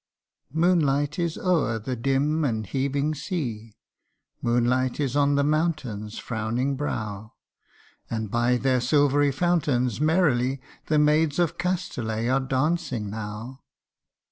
MOONLIGHT 0.51 1.19
is 1.19 1.37
o'er 1.37 1.77
the 1.77 1.95
dim 1.95 2.43
and 2.43 2.65
heaving 2.65 3.13
sea, 3.13 3.75
Moonlight 4.41 4.99
is 4.99 5.15
on 5.15 5.35
the 5.35 5.43
mountain's 5.43 6.17
frowning 6.17 6.75
brow, 6.75 7.33
And 8.09 8.31
by 8.31 8.57
their 8.57 8.81
silvery 8.81 9.31
fountains 9.31 10.01
merrily 10.01 10.59
The 10.87 10.97
maids 10.97 11.37
of 11.37 11.59
Castaly 11.59 12.27
are 12.31 12.39
dancing 12.39 13.11
now. 13.11 13.61